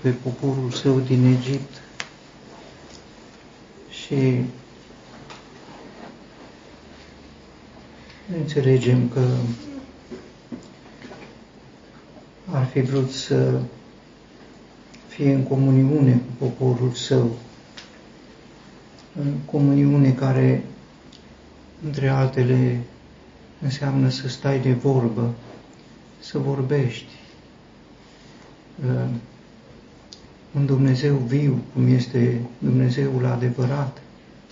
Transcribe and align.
pe 0.00 0.10
poporul 0.10 0.70
său 0.70 1.00
din 1.00 1.24
Egipt 1.24 1.82
și 3.90 4.42
înțelegem 8.38 9.08
că 9.08 9.26
ar 12.50 12.64
fi 12.66 12.80
vrut 12.80 13.10
să 13.10 13.60
fie 15.08 15.32
în 15.32 15.42
comuniune 15.42 16.12
cu 16.12 16.44
poporul 16.44 16.92
său, 16.92 17.30
în 19.22 19.32
comuniune 19.44 20.12
care, 20.12 20.64
între 21.84 22.08
altele, 22.08 22.80
înseamnă 23.62 24.08
să 24.08 24.28
stai 24.28 24.58
de 24.60 24.72
vorbă, 24.72 25.34
să 26.18 26.38
vorbești. 26.38 27.12
Un 30.56 30.66
Dumnezeu 30.66 31.16
viu, 31.16 31.62
cum 31.72 31.86
este 31.86 32.40
Dumnezeul 32.58 33.26
adevărat, 33.26 34.02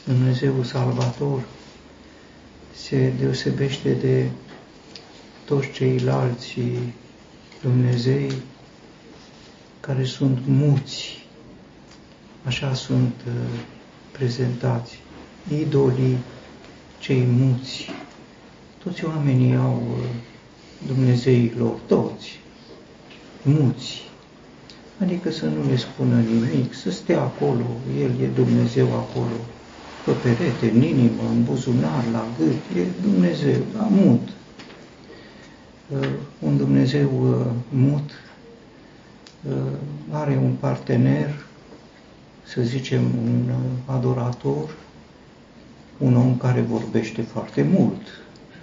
Dumnezeul 0.07 0.65
salvator, 0.65 1.43
se 2.75 3.13
deosebește 3.21 3.93
de 3.93 4.31
toți 5.45 5.71
ceilalți 5.71 6.59
Dumnezei 7.63 8.33
care 9.81 10.05
sunt 10.05 10.39
muți, 10.47 11.27
așa 12.45 12.75
sunt 12.75 13.15
uh, 13.27 13.59
prezentați, 14.13 14.99
idolii 15.61 16.17
cei 16.99 17.25
muți. 17.25 17.91
Toți 18.83 19.05
oamenii 19.05 19.55
au 19.55 19.83
uh, 19.91 20.05
Dumnezeii 20.87 21.53
lor, 21.59 21.79
toți, 21.87 22.41
muți. 23.43 24.04
Adică 25.01 25.31
să 25.31 25.45
nu 25.45 25.69
le 25.71 25.77
spună 25.77 26.21
nimic, 26.21 26.75
să 26.75 26.91
stea 26.91 27.21
acolo, 27.21 27.67
El 28.01 28.11
e 28.21 28.27
Dumnezeu 28.27 28.87
acolo, 28.87 29.37
pe 30.05 30.11
perete, 30.13 30.71
în 30.71 30.83
inimă, 30.83 31.23
în 31.31 31.45
buzunar, 31.45 32.05
la 32.13 32.27
gât, 32.39 32.77
e 32.77 32.87
Dumnezeu, 33.03 33.61
la 33.77 33.89
mut. 33.91 34.29
Uh, 35.89 36.09
un 36.39 36.57
Dumnezeu 36.57 37.11
uh, 37.29 37.47
mut 37.69 38.11
uh, 39.49 39.53
are 40.11 40.41
un 40.43 40.53
partener, 40.61 41.45
să 42.43 42.63
zicem 42.63 43.03
un 43.03 43.51
adorator, 43.85 44.77
un 45.99 46.17
om 46.17 46.37
care 46.37 46.61
vorbește 46.61 47.23
foarte 47.23 47.67
mult. 47.71 48.01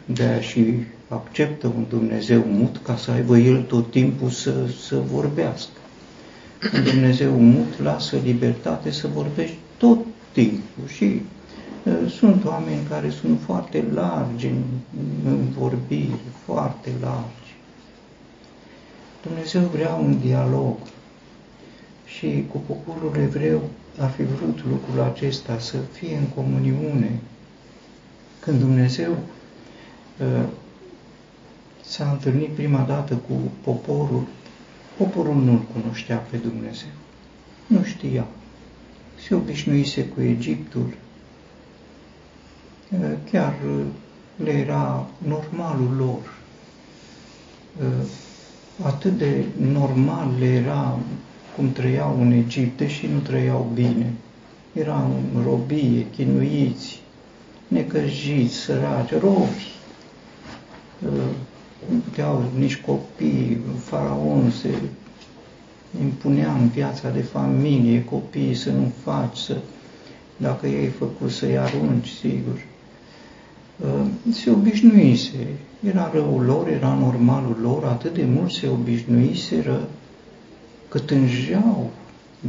De 0.05 0.23
aia 0.23 0.41
și 0.41 0.73
acceptă 1.07 1.67
un 1.67 1.85
Dumnezeu 1.89 2.43
mut 2.47 2.79
ca 2.83 2.95
să 2.95 3.11
aibă 3.11 3.37
el 3.37 3.61
tot 3.61 3.91
timpul 3.91 4.29
să, 4.29 4.53
să 4.87 5.01
vorbească. 5.11 5.80
Un 6.73 6.83
Dumnezeu 6.83 7.31
mut 7.31 7.79
lasă 7.79 8.17
libertate 8.23 8.91
să 8.91 9.07
vorbești 9.07 9.57
tot 9.77 9.99
timpul 10.31 10.87
și 10.87 11.21
sunt 12.09 12.45
oameni 12.45 12.85
care 12.89 13.09
sunt 13.09 13.39
foarte 13.45 13.83
largi 13.93 14.45
în, 14.47 14.63
în 15.25 15.49
vorbire, 15.57 16.19
foarte 16.45 16.89
largi. 17.01 17.55
Dumnezeu 19.21 19.61
vrea 19.61 19.93
un 19.93 20.19
dialog 20.19 20.75
și 22.05 22.45
cu 22.51 22.57
poporul 22.57 23.21
evreu 23.21 23.61
ar 23.99 24.09
fi 24.09 24.23
vrut 24.23 24.63
lucrul 24.69 25.01
acesta 25.01 25.59
să 25.59 25.77
fie 25.91 26.15
în 26.15 26.27
comuniune. 26.35 27.19
Când 28.39 28.59
Dumnezeu 28.59 29.11
uh, 29.11 30.45
s-a 31.83 32.09
întâlnit 32.11 32.49
prima 32.49 32.81
dată 32.81 33.13
cu 33.13 33.33
poporul, 33.63 34.23
poporul 35.01 35.35
nu-L 35.35 35.61
cunoștea 35.81 36.17
pe 36.17 36.37
Dumnezeu. 36.37 36.93
Nu 37.67 37.83
știa. 37.83 38.27
Se 39.27 39.35
obișnuise 39.35 40.05
cu 40.05 40.21
Egiptul, 40.21 40.93
chiar 43.31 43.53
le 44.35 44.51
era 44.51 45.07
normalul 45.27 45.95
lor. 45.97 46.33
Atât 48.83 49.17
de 49.17 49.45
normal 49.71 50.29
le 50.39 50.45
era 50.45 50.99
cum 51.55 51.71
trăiau 51.71 52.21
în 52.21 52.31
Egipt, 52.31 52.77
deși 52.77 53.07
nu 53.07 53.19
trăiau 53.19 53.71
bine. 53.73 54.13
Erau 54.73 55.21
în 55.35 55.43
robie, 55.43 56.05
chinuiți, 56.15 57.01
necăjiți, 57.67 58.55
săraci, 58.55 59.19
rovi. 59.19 59.69
Nu 61.89 61.97
puteau 61.97 62.43
nici 62.57 62.81
copii, 62.81 63.61
faraon 63.77 64.51
se 64.61 64.69
impunea 66.01 66.53
în 66.53 66.67
viața 66.67 67.09
de 67.09 67.21
familie, 67.21 68.03
copiii 68.03 68.55
să 68.55 68.71
nu 68.71 68.91
faci, 69.03 69.37
să, 69.37 69.57
dacă 70.37 70.67
ei 70.67 70.87
făcut 70.87 71.31
să-i 71.31 71.57
arunci, 71.57 72.07
sigur. 72.07 72.65
Uh, 73.79 74.05
se 74.31 74.51
obișnuise. 74.51 75.47
Era 75.87 76.11
răul 76.13 76.43
lor, 76.43 76.67
era 76.67 76.93
normalul 76.93 77.57
lor, 77.61 77.83
atât 77.83 78.13
de 78.13 78.23
mult 78.25 78.51
se 78.51 78.67
obișnuiseră 78.67 79.87
că 80.87 80.99
tângeau 80.99 81.91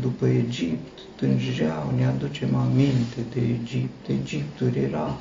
după 0.01 0.27
Egipt, 0.27 0.99
tângeau, 1.17 1.93
ne 1.97 2.07
aducem 2.07 2.55
aminte 2.55 3.17
de 3.35 3.41
Egipt. 3.41 4.09
Egiptul 4.09 4.75
era 4.91 5.19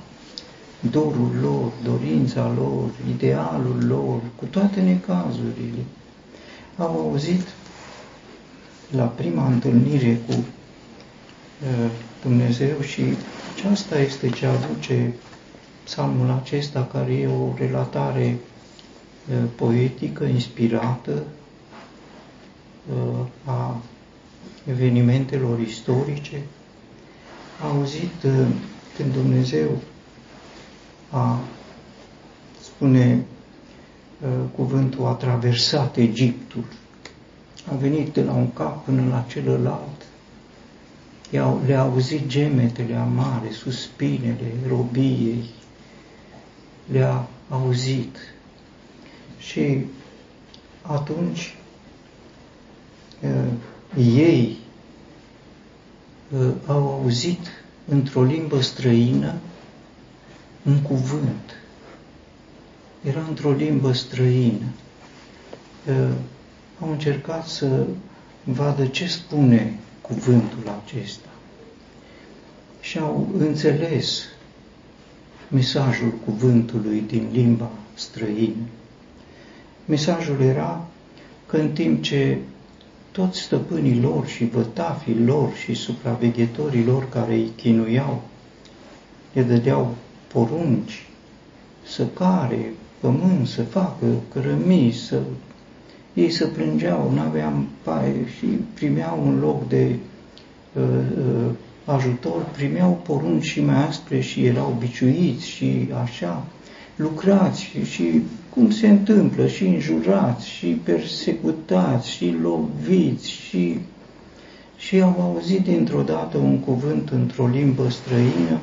dorul 0.89 1.31
lor, 1.41 1.71
dorința 1.83 2.53
lor, 2.57 2.89
idealul 3.09 3.85
lor, 3.87 4.21
cu 4.35 4.45
toate 4.45 4.81
necazurile. 4.81 5.83
Au 6.77 6.99
auzit 6.99 7.47
la 8.89 9.05
prima 9.05 9.47
întâlnire 9.47 10.19
cu 10.27 10.33
uh, 10.33 11.91
Dumnezeu 12.21 12.81
și 12.81 13.03
aceasta 13.55 13.99
este 13.99 14.29
ce 14.29 14.45
aduce 14.45 15.13
psalmul 15.83 16.39
acesta, 16.41 16.89
care 16.91 17.13
e 17.13 17.27
o 17.27 17.53
relatare 17.57 18.37
poetică, 19.55 20.23
inspirată 20.23 21.23
a 23.45 23.81
evenimentelor 24.69 25.59
istorice, 25.59 26.41
a 27.61 27.67
auzit 27.67 28.13
când 28.95 29.13
Dumnezeu 29.13 29.81
a, 31.11 31.39
spune 32.61 33.25
cuvântul, 34.55 35.05
a 35.05 35.11
traversat 35.11 35.95
Egiptul, 35.97 36.63
a 37.71 37.75
venit 37.75 38.13
de 38.13 38.23
la 38.23 38.31
un 38.31 38.53
cap 38.53 38.83
până 38.85 39.07
la 39.09 39.25
celălalt, 39.29 40.05
le-a 41.65 41.79
auzit 41.81 42.27
gemetele 42.27 42.95
amare, 42.95 43.51
suspinele 43.51 44.53
robiei, 44.67 45.43
le-a 46.91 47.27
auzit. 47.49 48.17
Și 49.39 49.85
atunci 50.81 51.55
uh, 53.23 53.51
ei 53.97 54.57
uh, 56.37 56.51
au 56.67 56.87
auzit 56.93 57.39
într-o 57.87 58.23
limbă 58.23 58.61
străină 58.61 59.33
un 60.65 60.81
cuvânt. 60.81 61.61
Era 63.03 63.25
într-o 63.27 63.51
limbă 63.51 63.93
străină. 63.93 64.65
Uh, 65.87 66.09
au 66.81 66.91
încercat 66.91 67.47
să 67.47 67.85
vadă 68.43 68.85
ce 68.85 69.07
spune 69.07 69.79
cuvântul 70.01 70.81
acesta. 70.85 71.29
Și 72.81 72.97
au 72.97 73.27
înțeles 73.37 74.23
mesajul 75.47 76.13
cuvântului 76.25 77.03
din 77.07 77.29
limba 77.31 77.69
străină. 77.93 78.65
Mesajul 79.85 80.41
era 80.41 80.87
că 81.45 81.57
în 81.57 81.71
timp 81.71 82.03
ce 82.03 82.37
toți 83.11 83.39
stăpânii 83.39 84.01
lor 84.01 84.27
și 84.27 84.45
vătafii 84.45 85.23
lor 85.25 85.53
și 85.53 85.73
supraveghetorii 85.73 86.85
lor 86.85 87.09
care 87.09 87.33
îi 87.33 87.51
chinuiau, 87.55 88.21
le 89.33 89.41
dădeau 89.41 89.95
porunci 90.33 91.05
să 91.83 92.05
care 92.05 92.73
pământ, 92.99 93.47
să 93.47 93.61
facă 93.63 94.05
cărămii, 94.33 94.91
să... 94.91 95.19
Ei 96.13 96.29
să 96.29 96.45
plângeau, 96.47 97.11
n-aveam 97.15 97.67
paie 97.83 98.27
și 98.37 98.45
primeau 98.73 99.23
un 99.25 99.39
loc 99.39 99.67
de 99.67 99.95
uh, 100.73 100.83
uh, 101.17 101.51
ajutor, 101.85 102.45
primeau 102.51 102.99
porunci 103.03 103.43
și 103.43 103.61
mai 103.61 103.87
aspre 103.87 104.19
și 104.19 104.45
erau 104.45 104.75
biciuiți 104.79 105.47
și 105.47 105.87
așa, 106.03 106.43
lucrați 106.95 107.61
și, 107.61 107.85
și 107.85 108.21
cum 108.49 108.71
se 108.71 108.87
întâmplă, 108.87 109.47
și 109.47 109.65
înjurați, 109.65 110.49
și 110.49 110.67
persecutați, 110.67 112.09
și 112.09 112.35
loviți, 112.41 113.29
și, 113.29 113.77
și 114.77 115.01
au 115.01 115.15
auzit 115.19 115.63
dintr-o 115.63 116.01
dată 116.01 116.37
un 116.37 116.59
cuvânt 116.59 117.09
într-o 117.09 117.47
limbă 117.47 117.89
străină, 117.89 118.59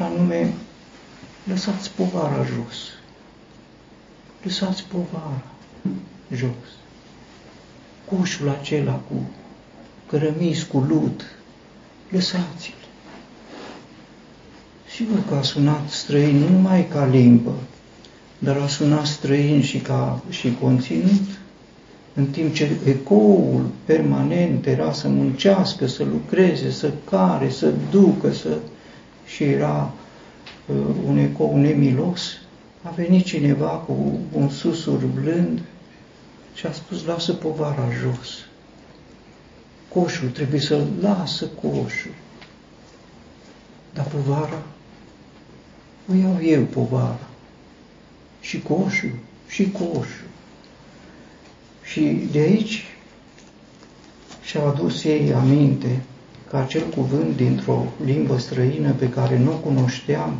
și 0.00 0.06
anume, 0.06 0.52
lăsați 1.44 1.90
povara 1.90 2.44
jos. 2.44 2.76
Lăsați 4.42 4.84
povara 4.84 5.42
jos. 6.34 6.68
coșul 8.04 8.48
acela 8.48 8.92
cu 8.92 9.30
cărămizi, 10.08 10.66
cu 10.66 10.78
lut, 10.78 11.24
lăsați-l. 12.10 12.86
Sigur 14.94 15.18
că 15.28 15.34
a 15.34 15.42
sunat 15.42 15.88
străin 15.88 16.36
nu 16.36 16.48
numai 16.48 16.88
ca 16.88 17.04
limbă, 17.04 17.54
dar 18.38 18.56
a 18.56 18.66
sunat 18.66 19.06
străin 19.06 19.62
și 19.62 19.78
ca 19.78 20.22
și 20.28 20.56
conținut, 20.60 21.38
în 22.14 22.26
timp 22.26 22.54
ce 22.54 22.70
ecoul 22.84 23.70
permanent 23.84 24.66
era 24.66 24.92
să 24.92 25.08
muncească, 25.08 25.86
să 25.86 26.04
lucreze, 26.04 26.70
să 26.70 26.92
care, 27.10 27.50
să 27.50 27.72
ducă, 27.90 28.32
să... 28.32 28.58
și 29.34 29.44
era 29.44 29.92
uh, 30.66 30.76
un 31.06 31.18
ecou 31.18 31.56
nemilos, 31.56 32.40
a 32.82 32.90
venit 32.90 33.24
cineva 33.24 33.68
cu 33.68 34.18
un 34.32 34.48
susur 34.48 35.04
blând 35.04 35.60
și 36.54 36.66
a 36.66 36.72
spus, 36.72 37.04
lasă 37.04 37.32
povara 37.32 37.88
jos. 38.02 38.28
Coșul 39.88 40.28
trebuie 40.28 40.60
să 40.60 40.84
lasă 41.00 41.46
coșul. 41.46 42.14
Dar 43.94 44.04
povara, 44.04 44.62
o 46.10 46.14
iau 46.14 46.42
eu 46.42 46.62
povara. 46.62 47.28
Și 48.40 48.60
coșul, 48.60 49.12
și 49.48 49.70
coșul. 49.70 50.28
Și 51.82 52.28
de 52.30 52.38
aici 52.38 52.84
și-au 54.42 54.68
adus 54.68 55.04
ei 55.04 55.32
aminte 55.32 56.02
că 56.50 56.56
acel 56.56 56.82
cuvânt 56.94 57.36
dintr-o 57.36 57.84
limbă 58.04 58.38
străină 58.38 58.92
pe 58.92 59.08
care 59.08 59.38
nu 59.38 59.52
o 59.52 59.56
cunoșteam 59.56 60.34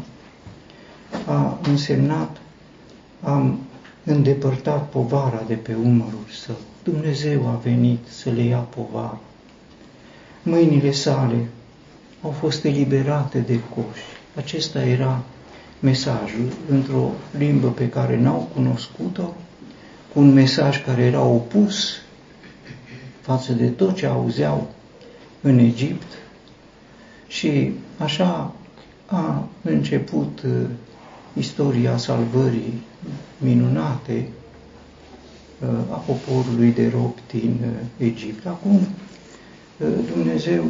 a 1.26 1.58
însemnat, 1.68 2.36
am 3.22 3.58
îndepărtat 4.04 4.88
povara 4.88 5.42
de 5.46 5.54
pe 5.54 5.74
umărul 5.74 6.26
său. 6.44 6.56
Dumnezeu 6.82 7.46
a 7.46 7.60
venit 7.62 7.98
să 8.08 8.30
le 8.30 8.42
ia 8.42 8.58
povara. 8.58 9.18
Mâinile 10.42 10.90
sale 10.90 11.48
au 12.22 12.30
fost 12.30 12.64
eliberate 12.64 13.38
de 13.38 13.60
coș. 13.74 13.98
Acesta 14.36 14.82
era 14.82 15.22
mesajul 15.80 16.52
într-o 16.68 17.10
limbă 17.38 17.68
pe 17.68 17.88
care 17.88 18.20
n-au 18.20 18.48
cunoscut-o, 18.54 19.34
cu 20.12 20.20
un 20.20 20.32
mesaj 20.32 20.84
care 20.84 21.02
era 21.02 21.22
opus 21.22 22.02
față 23.20 23.52
de 23.52 23.66
tot 23.66 23.96
ce 23.96 24.06
auzeau 24.06 24.68
în 25.42 25.58
Egipt. 25.58 26.06
Și 27.26 27.72
așa 27.98 28.54
a 29.06 29.48
început 29.62 30.42
uh, 30.42 30.66
istoria 31.38 31.96
salvării 31.96 32.82
minunate 33.38 34.28
uh, 35.62 35.68
a 35.90 35.96
poporului 35.96 36.72
de 36.72 36.88
rob 36.88 37.12
din 37.30 37.58
uh, 37.62 38.06
Egipt. 38.06 38.46
Acum 38.46 38.80
Dumnezeu 40.12 40.64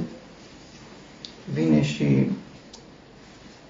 vine 1.54 1.82
și 1.82 2.30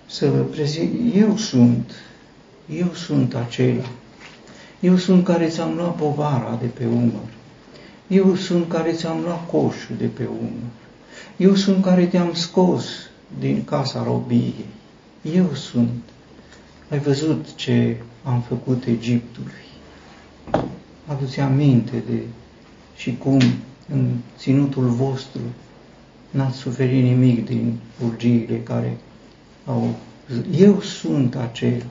să 0.06 0.29
prezint, 0.29 1.14
eu 1.14 1.37
sunt, 1.37 1.93
eu 2.79 2.93
sunt 2.94 3.35
acela, 3.35 3.88
eu 4.81 4.96
sunt 4.96 5.25
care 5.25 5.49
ți-am 5.49 5.75
luat 5.75 5.96
povara 5.96 6.58
de 6.61 6.67
pe 6.67 6.87
umăr, 6.87 7.29
eu 8.06 8.35
sunt 8.35 8.69
care 8.69 8.93
ți-am 8.93 9.20
luat 9.20 9.46
coșul 9.46 9.96
de 9.99 10.06
pe 10.06 10.26
umăr, 10.41 10.70
eu 11.41 11.55
sunt 11.55 11.85
care 11.85 12.07
te-am 12.07 12.35
scos 12.35 12.85
din 13.39 13.65
casa 13.65 14.03
robiei, 14.03 14.65
eu 15.35 15.55
sunt. 15.55 16.03
Ai 16.91 16.99
văzut 16.99 17.55
ce 17.55 17.97
am 18.25 18.41
făcut 18.41 18.85
Egiptului. 18.85 19.65
Aduți 21.07 21.41
aminte 21.41 22.03
de 22.11 22.21
și 22.97 23.17
cum 23.17 23.41
în 23.93 24.17
ținutul 24.39 24.89
vostru 24.89 25.41
n-ați 26.31 26.57
suferit 26.57 27.03
nimic 27.03 27.45
din 27.45 27.79
urgiile 28.05 28.61
care 28.63 28.97
au 29.65 29.95
Eu 30.59 30.81
sunt 30.81 31.37
acel. 31.37 31.87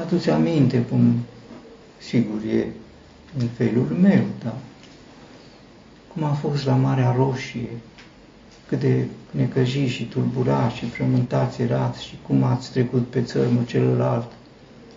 Aduți 0.00 0.30
aminte 0.30 0.82
cum, 0.82 1.14
sigur, 1.98 2.40
e 2.50 2.66
în 3.38 3.46
felul 3.56 3.96
meu, 4.00 4.24
da? 4.42 4.56
Cum 6.16 6.24
a 6.24 6.32
fost 6.32 6.64
la 6.64 6.74
Marea 6.74 7.14
Roșie, 7.16 7.68
cât 8.68 8.80
de 8.80 9.06
necăjiți 9.30 9.92
și 9.92 10.04
tulburați 10.04 10.76
și 10.76 10.88
frământați 10.88 11.62
erați 11.62 12.04
și 12.04 12.18
cum 12.26 12.42
ați 12.42 12.70
trecut 12.70 13.06
pe 13.06 13.22
țărmul 13.22 13.64
celălalt, 13.64 14.32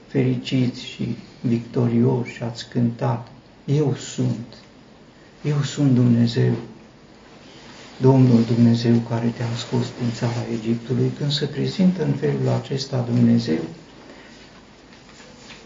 fericiți 0.07 0.83
și 0.83 1.18
victorioși 1.42 2.33
și 2.33 2.44
ați 2.44 2.69
cântat. 2.69 3.27
Eu 3.66 3.95
sunt, 3.95 4.45
eu 5.44 5.62
sunt 5.62 5.94
Dumnezeu, 5.94 6.51
Domnul 8.01 8.44
Dumnezeu 8.44 8.95
care 9.10 9.33
te-a 9.38 9.56
scos 9.57 9.86
din 10.00 10.12
țara 10.13 10.45
Egiptului. 10.54 11.12
Când 11.18 11.31
se 11.31 11.45
prezintă 11.45 12.04
în 12.04 12.12
felul 12.12 12.48
acesta 12.62 13.06
Dumnezeu, 13.13 13.62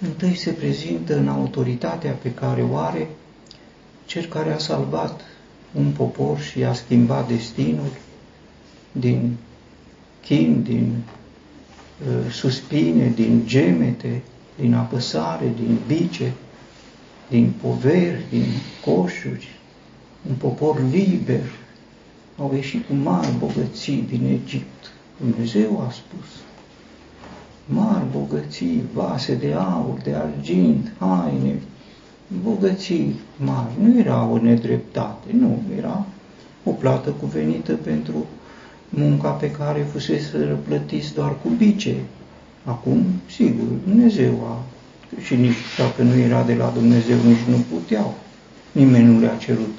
întâi 0.01 0.35
se 0.35 0.51
prezintă 0.51 1.17
în 1.17 1.27
autoritatea 1.27 2.11
pe 2.11 2.33
care 2.33 2.61
o 2.61 2.75
are 2.77 3.07
cel 4.05 4.25
care 4.25 4.53
a 4.53 4.57
salvat 4.57 5.21
un 5.73 5.91
popor 5.91 6.39
și 6.39 6.63
a 6.63 6.73
schimbat 6.73 7.27
destinul 7.27 7.91
din 8.91 9.35
chin, 10.21 10.63
din 10.63 10.95
uh, 12.07 12.31
suspine, 12.31 13.11
din 13.15 13.41
gemete, 13.45 14.21
din 14.59 14.73
apăsare, 14.73 15.51
din 15.55 15.77
bice, 15.87 16.33
din 17.29 17.53
poveri, 17.61 18.25
din 18.29 18.45
coșuri, 18.85 19.47
un 20.29 20.35
popor 20.35 20.81
liber, 20.91 21.51
au 22.37 22.51
ieșit 22.53 22.85
cu 22.85 22.93
mari 22.93 23.37
bogății 23.37 24.05
din 24.09 24.39
Egipt. 24.43 24.91
Dumnezeu 25.19 25.83
a 25.87 25.91
spus, 25.91 26.29
mari 27.65 28.05
bogății, 28.11 28.83
vase 28.93 29.35
de 29.35 29.53
aur, 29.53 29.99
de 30.03 30.13
argint, 30.13 30.91
haine, 30.99 31.59
bogății 32.43 33.15
mari. 33.37 33.71
Nu 33.81 33.99
era 33.99 34.27
o 34.31 34.37
nedreptate, 34.37 35.27
nu, 35.39 35.61
era 35.77 36.05
o 36.63 36.71
plată 36.71 37.09
cuvenită 37.09 37.73
pentru 37.73 38.25
munca 38.89 39.29
pe 39.29 39.51
care 39.51 39.87
fusese 39.91 40.45
răplătiți 40.47 41.13
doar 41.13 41.35
cu 41.41 41.49
bice. 41.49 41.95
Acum, 42.63 43.03
sigur, 43.29 43.65
Dumnezeu 43.85 44.33
a, 44.47 44.61
și 45.23 45.35
nici 45.35 45.57
dacă 45.77 46.01
nu 46.01 46.15
era 46.15 46.43
de 46.43 46.53
la 46.53 46.71
Dumnezeu, 46.73 47.17
nici 47.27 47.47
nu 47.49 47.63
puteau. 47.73 48.13
Nimeni 48.71 49.13
nu 49.13 49.19
le-a 49.19 49.35
cerut 49.35 49.73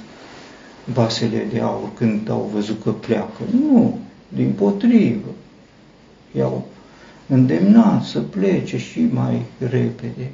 vasele 0.85 1.46
de 1.53 1.61
aur 1.61 1.89
când 1.94 2.31
au 2.31 2.51
văzut 2.53 2.82
că 2.82 2.91
pleacă. 2.91 3.43
Nu, 3.51 3.99
din 4.29 4.53
potrivă. 4.53 5.29
I-au 6.37 6.67
îndemnat 7.27 8.03
să 8.03 8.20
plece 8.20 8.79
și 8.79 9.01
mai 9.13 9.43
repede. 9.58 10.31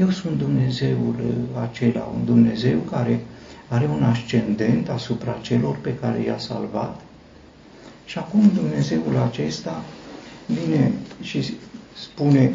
Eu 0.00 0.10
sunt 0.10 0.38
Dumnezeul 0.38 1.14
acela, 1.60 2.12
un 2.14 2.24
Dumnezeu 2.24 2.78
care 2.78 3.20
are 3.68 3.86
un 3.86 4.02
ascendent 4.02 4.88
asupra 4.88 5.38
celor 5.42 5.76
pe 5.76 5.94
care 5.94 6.22
i-a 6.22 6.38
salvat. 6.38 7.00
Și 8.04 8.18
acum 8.18 8.50
Dumnezeul 8.54 9.16
acesta 9.16 9.84
vine 10.46 10.92
și 11.20 11.54
spune, 11.94 12.52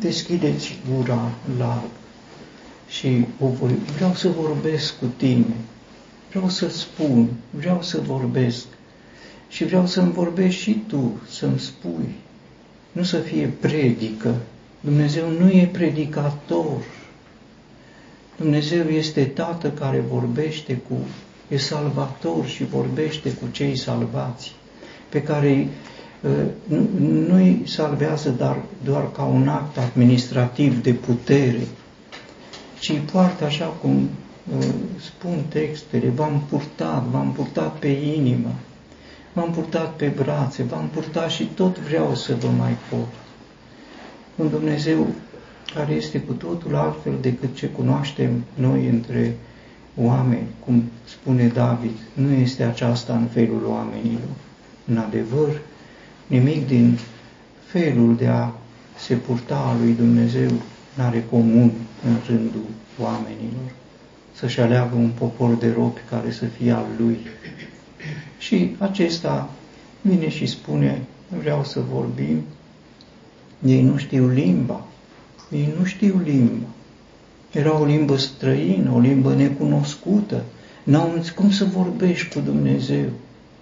deschideți 0.00 0.78
gura 0.94 1.30
larg 1.58 1.90
și 2.88 3.24
o 3.40 3.48
voi, 3.48 3.72
vreau 3.96 4.14
să 4.14 4.28
vorbesc 4.28 4.98
cu 4.98 5.06
tine, 5.16 5.54
vreau 6.30 6.48
să 6.48 6.68
spun, 6.68 7.28
vreau 7.50 7.82
să 7.82 8.00
vorbesc 8.00 8.66
și 9.48 9.64
vreau 9.64 9.86
să-mi 9.86 10.12
vorbești 10.12 10.62
și 10.62 10.82
tu, 10.86 11.20
să-mi 11.30 11.58
spui. 11.58 12.14
Nu 12.92 13.02
să 13.02 13.18
fie 13.18 13.46
predică. 13.60 14.34
Dumnezeu 14.80 15.30
nu 15.30 15.48
e 15.50 15.68
predicator. 15.72 16.82
Dumnezeu 18.36 18.88
este 18.88 19.24
Tată 19.24 19.70
care 19.70 20.04
vorbește 20.10 20.80
cu, 20.88 20.94
e 21.48 21.56
salvator 21.56 22.46
și 22.46 22.64
vorbește 22.64 23.32
cu 23.32 23.44
cei 23.50 23.76
salvați, 23.76 24.54
pe 25.08 25.22
care 25.22 25.68
uh, 26.20 26.30
nu, 26.64 26.88
nu-i 27.28 27.62
salvează 27.66 28.30
dar, 28.30 28.56
doar 28.84 29.12
ca 29.12 29.22
un 29.22 29.48
act 29.48 29.78
administrativ 29.78 30.82
de 30.82 30.92
putere, 30.92 31.66
ci 32.80 33.00
poartă 33.12 33.44
așa 33.44 33.66
cum 33.66 34.08
spun 35.00 35.44
textele, 35.48 36.08
v-am 36.08 36.42
purtat, 36.48 37.04
v-am 37.04 37.32
purtat 37.32 37.78
pe 37.78 37.88
inimă, 37.88 38.54
v-am 39.32 39.50
purtat 39.50 39.94
pe 39.96 40.06
brațe, 40.06 40.62
v-am 40.62 40.88
purtat 40.92 41.30
și 41.30 41.44
tot 41.44 41.78
vreau 41.78 42.14
să 42.14 42.34
vă 42.34 42.48
mai 42.58 42.76
port. 42.90 43.27
Un 44.38 44.48
Dumnezeu 44.48 45.06
care 45.74 45.92
este 45.92 46.20
cu 46.20 46.32
totul 46.32 46.74
altfel 46.74 47.12
decât 47.20 47.54
ce 47.54 47.66
cunoaștem 47.66 48.44
noi 48.54 48.88
între 48.88 49.36
oameni, 49.96 50.46
cum 50.64 50.82
spune 51.04 51.46
David, 51.46 51.96
nu 52.12 52.32
este 52.32 52.62
aceasta 52.62 53.14
în 53.16 53.26
felul 53.26 53.64
oamenilor. 53.66 54.30
În 54.86 54.96
adevăr, 54.96 55.60
nimic 56.26 56.66
din 56.66 56.98
felul 57.64 58.16
de 58.16 58.26
a 58.26 58.50
se 58.98 59.14
purta 59.14 59.56
a 59.56 59.76
lui 59.82 59.92
Dumnezeu 59.92 60.50
n-are 60.94 61.24
comun 61.30 61.72
în 62.04 62.16
rândul 62.26 62.66
oamenilor, 63.00 63.72
să-și 64.34 64.60
aleagă 64.60 64.94
un 64.94 65.10
popor 65.18 65.54
de 65.54 65.72
robi 65.76 66.00
care 66.10 66.30
să 66.30 66.44
fie 66.44 66.72
al 66.72 66.86
lui. 66.98 67.18
Și 68.38 68.76
acesta 68.78 69.50
vine 70.00 70.28
și 70.28 70.46
spune, 70.46 71.02
vreau 71.40 71.64
să 71.64 71.80
vorbim, 71.92 72.42
ei 73.66 73.82
nu 73.82 73.96
știu 73.96 74.28
limba, 74.28 74.86
ei 75.50 75.74
nu 75.78 75.84
știu 75.84 76.20
limba. 76.24 76.66
Era 77.52 77.80
o 77.80 77.84
limbă 77.84 78.16
străină, 78.16 78.90
o 78.94 78.98
limbă 78.98 79.34
necunoscută. 79.34 80.42
N-au 80.82 81.24
cum 81.34 81.50
să 81.50 81.64
vorbești 81.64 82.34
cu 82.34 82.40
Dumnezeu, 82.40 83.08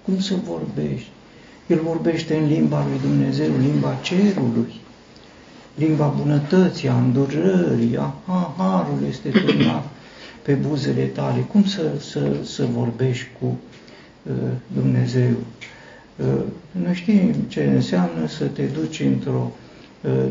cum 0.05 0.21
să 0.21 0.35
vorbești. 0.45 1.09
El 1.67 1.81
vorbește 1.85 2.37
în 2.37 2.47
limba 2.47 2.87
lui 2.89 3.01
Dumnezeu, 3.01 3.51
limba 3.61 3.99
cerului, 4.03 4.75
limba 5.75 6.07
bunătății, 6.07 6.89
a 6.89 6.97
îndurării, 6.97 7.97
a, 7.97 8.15
a 8.27 8.55
harul 8.57 8.99
este 9.09 9.29
turnat 9.29 9.89
pe 10.43 10.53
buzele 10.53 11.03
tale. 11.03 11.41
Cum 11.41 11.65
să, 11.65 11.83
să, 11.99 12.37
să 12.45 12.67
vorbești 12.75 13.27
cu 13.41 13.59
uh, 14.23 14.33
Dumnezeu? 14.75 15.31
Uh, 16.17 16.43
noi 16.73 16.95
știm 16.95 17.35
ce 17.49 17.65
înseamnă 17.65 18.27
să 18.27 18.45
te 18.45 18.63
duci 18.63 19.01
într-o 19.01 19.51
uh, 19.51 19.66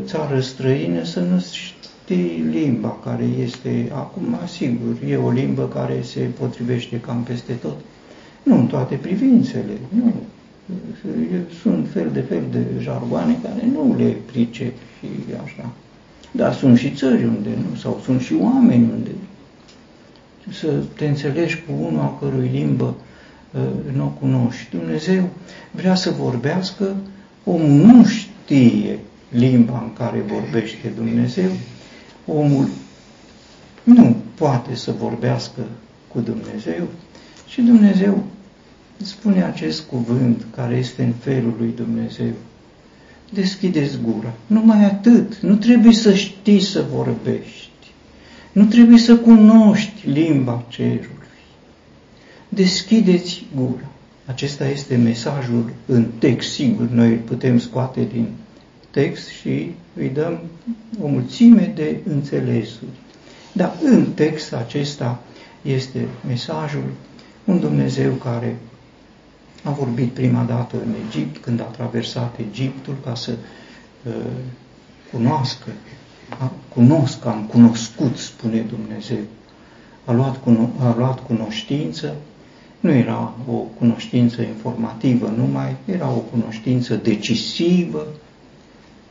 țară 0.04 0.40
străină, 0.40 1.04
să 1.04 1.20
nu 1.20 1.40
știi 1.40 2.44
limba 2.50 2.98
care 3.04 3.24
este, 3.24 3.92
acum, 3.94 4.38
sigur, 4.46 4.96
e 5.08 5.16
o 5.16 5.30
limbă 5.30 5.68
care 5.68 6.02
se 6.02 6.20
potrivește 6.20 7.00
cam 7.00 7.22
peste 7.22 7.52
tot. 7.52 7.76
Nu 8.42 8.54
în 8.54 8.66
toate 8.66 8.94
privințele, 8.94 9.78
nu. 9.88 10.12
Sunt 11.62 11.88
fel 11.92 12.10
de 12.12 12.20
fel 12.20 12.42
de 12.50 12.64
jargoane 12.80 13.38
care 13.42 13.68
nu 13.72 13.94
le 13.98 14.16
pricep 14.26 14.72
și 14.98 15.06
așa. 15.44 15.70
Dar 16.30 16.54
sunt 16.54 16.78
și 16.78 16.90
țări 16.90 17.24
unde 17.24 17.48
nu, 17.48 17.76
sau 17.76 18.00
sunt 18.04 18.20
și 18.20 18.34
oameni 18.40 18.90
unde 18.92 19.10
să 20.50 20.82
te 20.96 21.06
înțelegi 21.06 21.62
cu 21.66 21.72
unul 21.80 22.00
a 22.00 22.18
cărui 22.20 22.50
limbă 22.52 22.94
uh, 23.54 23.94
nu 23.96 24.04
o 24.04 24.08
cunoști. 24.20 24.76
Dumnezeu 24.76 25.28
vrea 25.70 25.94
să 25.94 26.10
vorbească, 26.10 26.96
omul 27.44 27.68
nu 27.68 28.04
știe 28.04 28.98
limba 29.28 29.82
în 29.82 29.92
care 29.92 30.20
vorbește 30.20 30.92
Dumnezeu, 30.96 31.50
omul 32.26 32.68
nu 33.82 34.16
poate 34.34 34.74
să 34.74 34.92
vorbească 34.92 35.60
cu 36.08 36.20
Dumnezeu 36.20 36.86
și 37.48 37.60
Dumnezeu 37.60 38.24
spune 39.02 39.42
acest 39.42 39.82
cuvânt 39.82 40.46
care 40.54 40.76
este 40.76 41.02
în 41.02 41.12
felul 41.12 41.54
lui 41.58 41.72
Dumnezeu. 41.76 42.32
Deschideți 43.32 43.98
gura. 44.02 44.32
Numai 44.46 44.84
atât. 44.84 45.36
Nu 45.40 45.54
trebuie 45.54 45.92
să 45.92 46.14
știi 46.14 46.60
să 46.60 46.84
vorbești. 46.94 47.70
Nu 48.52 48.64
trebuie 48.64 48.98
să 48.98 49.16
cunoști 49.16 50.08
limba 50.10 50.64
cerului. 50.68 51.10
Deschideți 52.48 53.46
gura. 53.56 53.88
Acesta 54.26 54.68
este 54.68 54.96
mesajul 54.96 55.72
în 55.86 56.06
text, 56.18 56.52
sigur, 56.52 56.88
noi 56.88 57.10
îl 57.10 57.18
putem 57.18 57.58
scoate 57.58 58.08
din 58.12 58.28
text 59.00 59.28
și 59.28 59.72
îi 59.96 60.08
dăm 60.08 60.38
o 61.02 61.06
mulțime 61.06 61.72
de 61.74 62.00
înțelesuri. 62.08 62.90
Dar 63.52 63.76
în 63.82 64.12
text 64.12 64.52
acesta 64.52 65.22
este 65.62 66.08
mesajul 66.26 66.92
un 67.44 67.60
Dumnezeu 67.60 68.12
care 68.12 68.56
a 69.62 69.70
vorbit 69.70 70.10
prima 70.10 70.42
dată 70.42 70.76
în 70.76 70.94
Egipt, 71.08 71.42
când 71.42 71.60
a 71.60 71.64
traversat 71.64 72.38
Egiptul 72.50 72.94
ca 73.04 73.14
să 73.14 73.32
uh, 74.02 74.12
cunoască 75.12 75.70
cunosc, 76.68 77.24
am 77.24 77.48
cunoscut, 77.50 78.16
spune 78.16 78.60
Dumnezeu. 78.60 79.24
A 80.04 80.12
luat, 80.12 80.36
cuno- 80.36 80.80
a 80.80 80.94
luat 80.96 81.26
cunoștință, 81.26 82.14
nu 82.80 82.90
era 82.90 83.34
o 83.50 83.52
cunoștință 83.52 84.42
informativă 84.42 85.32
numai, 85.36 85.76
era 85.84 86.08
o 86.08 86.18
cunoștință 86.18 86.94
decisivă, 86.94 88.06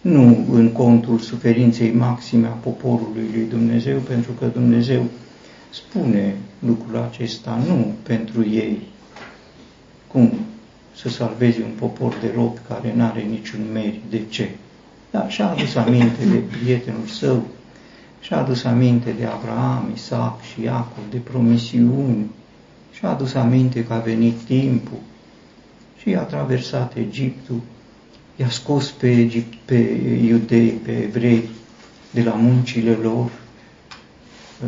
nu 0.06 0.46
în 0.52 0.72
contul 0.72 1.20
suferinței 1.20 1.92
maxime 1.92 2.48
a 2.48 2.50
poporului 2.50 3.30
lui 3.34 3.46
Dumnezeu, 3.50 3.98
pentru 3.98 4.32
că 4.32 4.46
Dumnezeu 4.46 5.06
spune 5.70 6.36
lucrul 6.60 6.98
acesta 6.98 7.60
nu 7.68 7.94
pentru 8.04 8.50
ei, 8.50 8.82
cum 10.08 10.32
să 10.96 11.10
salvezi 11.10 11.62
un 11.62 11.72
popor 11.80 12.18
de 12.22 12.32
robi 12.36 12.60
care 12.68 12.94
nu 12.96 13.04
are 13.04 13.22
niciun 13.22 13.60
merit. 13.74 14.02
De 14.10 14.22
ce? 14.30 14.50
Da, 15.12 15.28
și-a 15.28 15.50
adus 15.50 15.76
aminte 15.76 16.26
de 16.32 16.38
prietenul 16.38 17.06
său, 17.06 17.46
și-a 18.22 18.38
adus 18.38 18.64
aminte 18.64 19.16
de 19.20 19.26
Abraham, 19.26 19.92
Isaac 19.94 20.42
și 20.42 20.62
Iacov, 20.62 21.04
de 21.10 21.18
promisiuni, 21.18 22.30
și-a 22.92 23.10
adus 23.10 23.34
aminte 23.34 23.84
că 23.84 23.94
a 23.94 24.00
venit 24.00 24.36
timpul 24.36 25.00
și 25.98 26.16
a 26.16 26.22
traversat 26.22 26.96
Egiptul, 26.96 27.62
i-a 28.36 28.50
scos 28.50 28.92
pe, 28.92 29.10
Egipt, 29.10 29.58
pe 29.66 29.76
iudei, 30.24 30.70
pe 30.70 30.92
evrei 31.04 31.50
de 32.12 32.24
la 32.24 32.34
muncile 32.34 32.92
lor, 32.92 33.32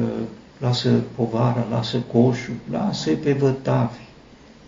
ă, 0.01 0.07
lasă 0.59 0.89
povara, 1.15 1.67
lasă 1.69 1.97
coșul, 1.97 2.55
lasă 2.71 3.11
pe 3.11 3.33
vătavi 3.33 3.99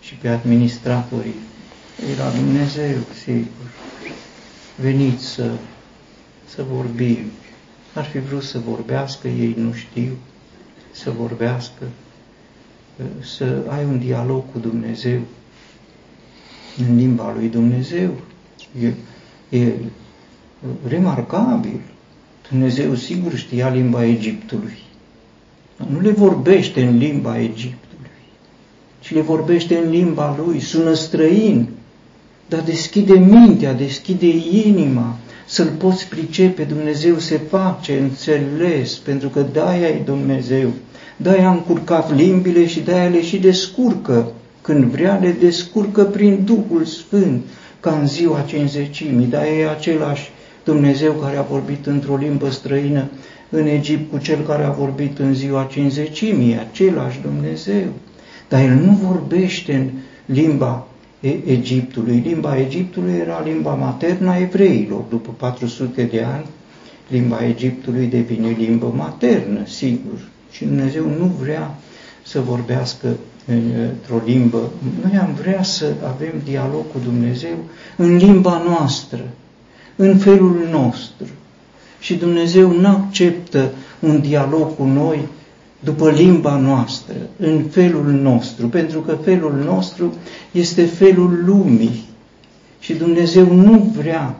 și 0.00 0.14
pe 0.14 0.28
administratorii. 0.28 1.34
Era 2.12 2.30
Dumnezeu, 2.30 2.98
sigur 3.22 3.70
veniți 4.80 5.24
să, 5.24 5.50
să 6.48 6.62
vorbim. 6.62 7.18
Ar 7.94 8.04
fi 8.04 8.18
vrut 8.18 8.42
să 8.42 8.58
vorbească, 8.58 9.28
ei 9.28 9.54
nu 9.56 9.72
știu 9.72 10.16
să 10.92 11.10
vorbească, 11.10 11.84
să 13.20 13.64
ai 13.68 13.84
un 13.84 13.98
dialog 13.98 14.42
cu 14.52 14.58
Dumnezeu 14.58 15.20
în 16.78 16.96
limba 16.96 17.32
lui 17.34 17.48
Dumnezeu. 17.48 18.10
E, 18.82 18.92
e 19.58 19.72
remarcabil. 20.88 21.80
Dumnezeu 22.48 22.94
sigur 22.94 23.34
știa 23.34 23.68
limba 23.68 24.04
Egiptului. 24.04 24.78
Nu 25.90 26.00
le 26.00 26.10
vorbește 26.10 26.82
în 26.82 26.98
limba 26.98 27.38
Egiptului, 27.38 28.24
ci 29.00 29.12
le 29.12 29.20
vorbește 29.20 29.76
în 29.76 29.90
limba 29.90 30.36
lui, 30.44 30.60
sună 30.60 30.94
străin, 30.94 31.68
dar 32.48 32.60
deschide 32.60 33.18
mintea, 33.18 33.72
deschide 33.72 34.26
inima, 34.66 35.16
să-L 35.46 35.68
poți 35.78 36.08
pricepe, 36.08 36.62
Dumnezeu 36.62 37.18
se 37.18 37.36
face 37.36 37.98
înțeles, 37.98 38.96
pentru 38.96 39.28
că 39.28 39.46
de-aia 39.52 39.88
e 39.88 40.02
Dumnezeu. 40.04 40.70
De-aia 41.16 41.48
a 41.48 41.52
încurcat 41.52 42.14
limbile 42.16 42.66
și 42.66 42.80
de-aia 42.80 43.08
le 43.08 43.22
și 43.22 43.38
descurcă. 43.38 44.32
Când 44.60 44.84
vrea, 44.84 45.18
le 45.22 45.36
descurcă 45.40 46.04
prin 46.04 46.44
Duhul 46.44 46.84
Sfânt, 46.84 47.44
ca 47.80 47.98
în 47.98 48.06
ziua 48.06 48.40
cinzecimii. 48.40 49.26
Dar 49.26 49.44
e 49.44 49.68
același 49.68 50.30
Dumnezeu 50.64 51.12
care 51.12 51.36
a 51.36 51.42
vorbit 51.42 51.86
într-o 51.86 52.16
limbă 52.16 52.50
străină 52.50 53.08
în 53.50 53.66
Egipt 53.66 54.10
cu 54.10 54.18
cel 54.18 54.40
care 54.46 54.64
a 54.64 54.70
vorbit 54.70 55.18
în 55.18 55.34
ziua 55.34 55.68
cinzecimii, 55.70 56.58
același 56.58 57.20
Dumnezeu. 57.20 57.86
Dar 58.48 58.60
El 58.60 58.74
nu 58.74 58.92
vorbește 58.92 59.74
în 59.74 59.90
limba 60.24 60.86
Egiptului. 61.46 62.22
Limba 62.26 62.58
Egiptului 62.58 63.12
era 63.12 63.42
limba 63.44 63.74
maternă 63.74 64.30
a 64.30 64.38
evreilor. 64.38 65.00
După 65.08 65.30
400 65.36 66.02
de 66.02 66.22
ani, 66.22 66.44
limba 67.08 67.44
Egiptului 67.44 68.06
devine 68.06 68.56
limbă 68.58 68.92
maternă, 68.96 69.60
sigur. 69.66 70.28
Și 70.50 70.64
Dumnezeu 70.64 71.04
nu 71.04 71.24
vrea 71.40 71.74
să 72.22 72.40
vorbească 72.40 73.08
într-o 73.46 74.22
limbă. 74.24 74.70
Noi 75.02 75.18
am 75.18 75.34
vrea 75.40 75.62
să 75.62 75.94
avem 76.04 76.32
dialog 76.44 76.82
cu 76.92 76.98
Dumnezeu 77.04 77.56
în 77.96 78.16
limba 78.16 78.62
noastră, 78.68 79.20
în 79.96 80.16
felul 80.16 80.68
nostru. 80.70 81.26
Și 82.00 82.14
Dumnezeu 82.14 82.72
nu 82.72 82.88
acceptă 82.88 83.70
un 84.00 84.20
dialog 84.20 84.76
cu 84.76 84.84
noi 84.84 85.28
după 85.80 86.10
limba 86.10 86.56
noastră, 86.56 87.14
în 87.36 87.62
felul 87.70 88.04
nostru, 88.04 88.68
pentru 88.68 89.00
că 89.00 89.12
felul 89.12 89.62
nostru 89.64 90.14
este 90.50 90.84
felul 90.84 91.42
lumii. 91.46 92.04
Și 92.80 92.92
Dumnezeu 92.92 93.54
nu 93.54 93.92
vrea 93.96 94.36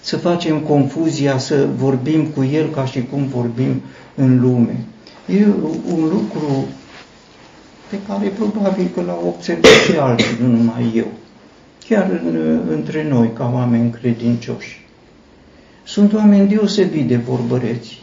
să 0.00 0.16
facem 0.16 0.58
confuzia, 0.58 1.38
să 1.38 1.66
vorbim 1.76 2.24
cu 2.24 2.44
El 2.44 2.68
ca 2.70 2.84
și 2.84 3.02
cum 3.10 3.26
vorbim 3.26 3.82
în 4.14 4.40
lume. 4.40 4.84
E 5.26 5.46
un 5.94 6.00
lucru 6.02 6.64
pe 7.92 7.98
care 8.08 8.28
probabil 8.28 8.90
că 8.94 9.02
l-au 9.02 9.34
observat 9.36 9.70
și 9.70 9.96
alții, 9.96 10.36
nu 10.40 10.46
numai 10.46 10.92
eu, 10.94 11.06
chiar 11.88 12.20
în, 12.24 12.60
între 12.68 13.06
noi, 13.08 13.30
ca 13.34 13.50
oameni 13.54 13.90
credincioși. 13.90 14.86
Sunt 15.84 16.12
oameni 16.14 16.48
deosebit 16.48 17.08
de 17.08 17.16
vorbăreți, 17.16 17.98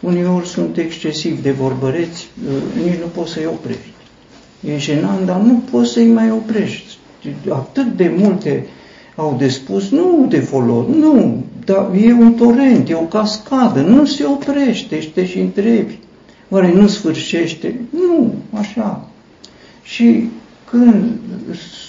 uneori 0.00 0.46
sunt 0.46 0.76
excesiv 0.76 1.42
de 1.42 1.50
vorbăreți, 1.50 2.28
uh, 2.48 2.84
nici 2.84 3.00
nu 3.00 3.06
poți 3.06 3.32
să-i 3.32 3.46
oprești. 3.46 3.92
E 4.60 4.78
jenant, 4.78 5.26
dar 5.26 5.40
nu 5.40 5.62
poți 5.70 5.92
să-i 5.92 6.06
mai 6.06 6.30
oprești. 6.30 6.98
Atât 7.48 7.96
de 7.96 8.14
multe 8.16 8.66
au 9.14 9.36
de 9.38 9.48
spus, 9.48 9.90
nu 9.90 10.26
de 10.28 10.38
folos, 10.38 10.86
nu 10.86 11.44
dar 11.64 11.90
e 12.02 12.12
un 12.12 12.34
torent, 12.34 12.88
e 12.88 12.94
o 12.94 13.00
cascadă, 13.00 13.80
nu 13.80 14.04
se 14.04 14.24
oprește 14.24 15.00
și 15.00 15.10
te 15.10 15.26
și 15.26 15.38
întrebi. 15.38 15.98
Oare 16.48 16.72
nu 16.72 16.86
sfârșește? 16.86 17.80
Nu, 17.90 18.34
așa. 18.52 19.08
Și 19.94 20.28
când 20.70 21.18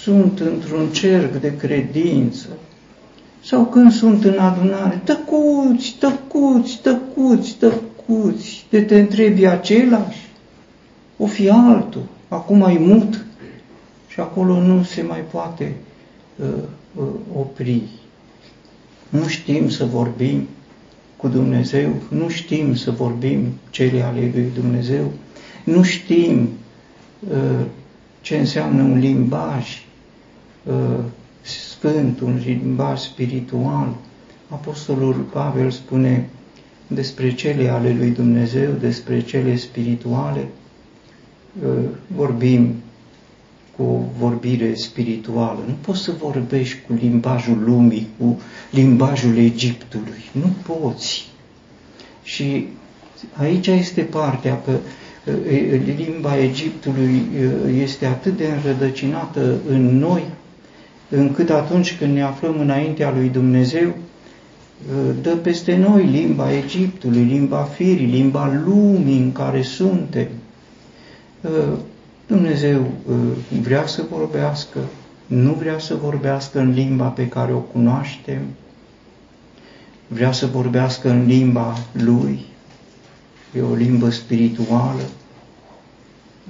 sunt 0.02 0.40
într-un 0.40 0.88
cerc 0.88 1.40
de 1.40 1.56
credință, 1.56 2.48
sau 3.42 3.64
când 3.64 3.92
sunt 3.92 4.24
în 4.24 4.38
adunare, 4.38 5.00
tăcuți, 5.04 5.96
tăcuți, 5.98 6.80
tăcuți, 6.82 7.56
tăcuți, 7.56 8.66
de 8.70 8.82
te 8.82 9.00
întrebi 9.00 9.46
același, 9.46 10.28
o 11.16 11.26
fi 11.26 11.48
altul, 11.48 12.02
acum 12.28 12.62
ai 12.62 12.76
mut 12.80 13.24
și 14.08 14.20
acolo 14.20 14.60
nu 14.60 14.82
se 14.82 15.02
mai 15.02 15.20
poate 15.30 15.74
uh, 16.36 16.46
uh, 16.94 17.04
opri. 17.36 17.82
Nu 19.08 19.26
știm 19.26 19.68
să 19.68 19.84
vorbim 19.84 20.48
cu 21.16 21.28
Dumnezeu, 21.28 21.94
nu 22.08 22.28
știm 22.28 22.74
să 22.74 22.90
vorbim 22.90 23.52
cele 23.70 24.02
ale 24.02 24.30
lui 24.34 24.50
Dumnezeu, 24.54 25.12
nu 25.64 25.82
știm 25.82 26.48
uh, 27.30 27.66
ce 28.26 28.36
înseamnă 28.36 28.82
un 28.82 28.98
limbaj 28.98 29.84
uh, 30.64 30.98
sfânt, 31.40 32.20
un 32.20 32.40
limbaj 32.44 33.00
spiritual. 33.00 33.94
Apostolul 34.48 35.14
Pavel 35.14 35.70
spune 35.70 36.28
despre 36.86 37.34
cele 37.34 37.68
ale 37.68 37.94
lui 37.98 38.10
Dumnezeu, 38.10 38.70
despre 38.70 39.20
cele 39.20 39.56
spirituale, 39.56 40.48
uh, 41.62 41.84
vorbim 42.06 42.74
cu 43.76 44.12
vorbire 44.18 44.74
spirituală. 44.74 45.58
Nu 45.66 45.74
poți 45.80 46.02
să 46.02 46.12
vorbești 46.12 46.78
cu 46.86 46.92
limbajul 46.92 47.62
lumii, 47.64 48.08
cu 48.18 48.40
limbajul 48.70 49.36
Egiptului. 49.36 50.24
Nu 50.32 50.74
poți. 50.74 51.28
Și 52.22 52.68
aici 53.32 53.66
este 53.66 54.02
partea 54.02 54.62
că 54.62 54.78
limba 55.96 56.38
Egiptului 56.38 57.22
este 57.82 58.06
atât 58.06 58.36
de 58.36 58.46
înrădăcinată 58.46 59.54
în 59.68 59.98
noi, 59.98 60.22
încât 61.08 61.50
atunci 61.50 61.98
când 61.98 62.14
ne 62.14 62.22
aflăm 62.22 62.60
înaintea 62.60 63.12
lui 63.16 63.28
Dumnezeu, 63.28 63.94
dă 65.22 65.30
peste 65.30 65.76
noi 65.76 66.04
limba 66.04 66.52
Egiptului, 66.52 67.22
limba 67.22 67.62
firii, 67.62 68.06
limba 68.06 68.60
lumii 68.64 69.18
în 69.18 69.32
care 69.32 69.62
suntem. 69.62 70.26
Dumnezeu 72.26 72.86
vrea 73.62 73.86
să 73.86 74.04
vorbească, 74.10 74.78
nu 75.26 75.52
vrea 75.52 75.78
să 75.78 75.94
vorbească 75.94 76.58
în 76.58 76.70
limba 76.70 77.06
pe 77.06 77.28
care 77.28 77.52
o 77.52 77.58
cunoaștem, 77.58 78.40
vrea 80.08 80.32
să 80.32 80.46
vorbească 80.46 81.10
în 81.10 81.26
limba 81.26 81.78
Lui, 81.92 82.44
e 83.56 83.60
o 83.60 83.74
limbă 83.74 84.10
spirituală. 84.10 85.02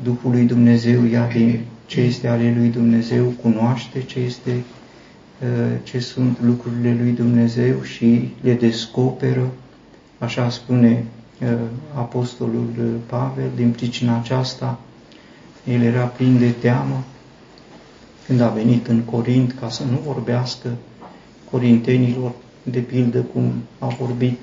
Duhul 0.02 0.30
lui 0.30 0.44
Dumnezeu 0.44 1.04
ia 1.04 1.26
din 1.32 1.60
ce 1.86 2.00
este 2.00 2.28
ale 2.28 2.54
lui 2.58 2.68
Dumnezeu, 2.68 3.24
cunoaște 3.42 4.02
ce 4.02 4.18
este 4.18 4.50
uh, 4.50 5.76
ce 5.82 5.98
sunt 5.98 6.38
lucrurile 6.42 6.96
lui 7.00 7.10
Dumnezeu 7.10 7.82
și 7.82 8.28
le 8.40 8.54
descoperă, 8.54 9.50
așa 10.18 10.50
spune 10.50 11.04
uh, 11.42 11.48
Apostolul 11.94 12.68
uh, 12.78 12.86
Pavel, 13.06 13.50
din 13.56 13.70
pricina 13.70 14.18
aceasta 14.18 14.80
el 15.64 15.82
era 15.82 16.04
plin 16.04 16.38
de 16.38 16.50
teamă 16.50 17.04
când 18.26 18.40
a 18.40 18.48
venit 18.48 18.86
în 18.86 19.00
Corint 19.00 19.54
ca 19.60 19.70
să 19.70 19.84
nu 19.84 20.00
vorbească 20.04 20.68
corintenilor, 21.50 22.32
de 22.62 22.78
pildă 22.78 23.20
cum 23.20 23.52
a 23.78 23.86
vorbit 23.86 24.38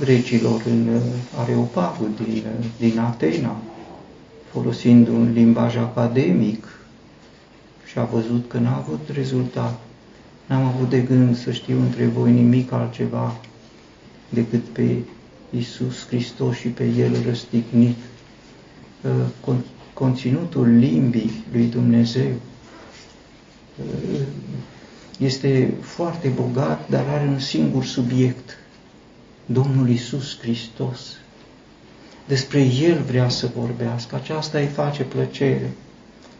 grecilor 0.00 0.62
în 0.66 1.00
Areopagul 1.40 2.10
din, 2.24 2.42
din 2.78 2.98
Atena, 2.98 3.56
folosind 4.50 5.08
un 5.08 5.32
limbaj 5.32 5.76
academic 5.76 6.64
și 7.86 7.98
a 7.98 8.04
văzut 8.04 8.48
că 8.48 8.58
n-a 8.58 8.76
avut 8.76 9.08
rezultat. 9.12 9.80
N-am 10.46 10.64
avut 10.64 10.88
de 10.88 11.00
gând 11.00 11.36
să 11.36 11.52
știu 11.52 11.80
între 11.80 12.06
voi 12.06 12.32
nimic 12.32 12.72
altceva 12.72 13.36
decât 14.28 14.64
pe 14.64 14.96
Iisus 15.50 16.06
Hristos 16.06 16.56
și 16.56 16.68
pe 16.68 16.84
El 16.84 17.16
răstignit. 17.26 17.96
Conținutul 19.92 20.66
limbii 20.68 21.44
lui 21.52 21.64
Dumnezeu 21.66 22.30
este 25.18 25.74
foarte 25.80 26.28
bogat, 26.28 26.88
dar 26.90 27.04
are 27.08 27.28
un 27.28 27.38
singur 27.38 27.84
subiect, 27.84 28.58
Domnul 29.46 29.88
Isus 29.88 30.38
Hristos. 30.40 31.00
Despre 32.26 32.60
El 32.60 33.02
vrea 33.06 33.28
să 33.28 33.50
vorbească, 33.56 34.14
aceasta 34.14 34.58
îi 34.58 34.66
face 34.66 35.02
plăcere. 35.02 35.70